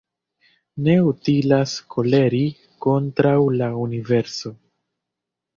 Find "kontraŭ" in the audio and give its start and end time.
2.87-3.37